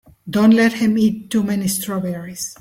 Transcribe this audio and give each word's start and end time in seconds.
Don't 0.27 0.49
let 0.49 0.73
him 0.73 0.97
eat 0.97 1.29
too 1.29 1.43
many 1.43 1.67
strawberries. 1.67 2.49